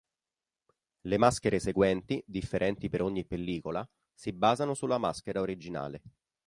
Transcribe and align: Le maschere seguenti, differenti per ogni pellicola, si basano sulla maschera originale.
Le 1.01 1.17
maschere 1.19 1.59
seguenti, 1.59 2.23
differenti 2.25 2.89
per 2.89 3.03
ogni 3.03 3.23
pellicola, 3.23 3.87
si 4.11 4.33
basano 4.33 4.73
sulla 4.73 4.97
maschera 4.97 5.41
originale. 5.41 6.01